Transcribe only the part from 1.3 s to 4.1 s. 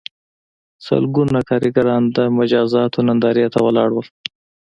کارګران د مجازاتو نندارې ته ولاړ وو